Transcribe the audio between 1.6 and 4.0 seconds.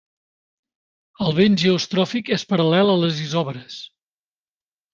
geostròfic és paral·lel a les isòbares.